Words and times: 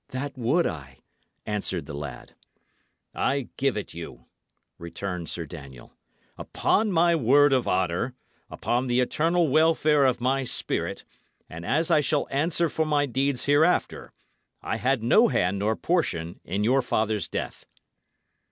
"That 0.09 0.35
would 0.35 0.65
I," 0.65 0.97
answered 1.45 1.85
the 1.85 1.93
lad. 1.93 2.33
"I 3.13 3.49
give 3.55 3.77
it 3.77 3.93
you," 3.93 4.25
returned 4.79 5.29
Sir 5.29 5.45
Daniel. 5.45 5.93
"Upon 6.39 6.91
my 6.91 7.15
word 7.15 7.53
of 7.53 7.67
honour, 7.67 8.15
upon 8.49 8.87
the 8.87 8.99
eternal 8.99 9.47
welfare 9.47 10.05
of 10.07 10.19
my 10.19 10.43
spirit, 10.43 11.05
and 11.47 11.63
as 11.63 11.91
I 11.91 12.01
shall 12.01 12.27
answer 12.31 12.67
for 12.67 12.83
my 12.83 13.05
deeds 13.05 13.45
hereafter, 13.45 14.11
I 14.63 14.77
had 14.77 15.03
no 15.03 15.27
hand 15.27 15.59
nor 15.59 15.75
portion 15.75 16.39
in 16.43 16.63
your 16.63 16.81
father's 16.81 17.27
death." 17.27 17.67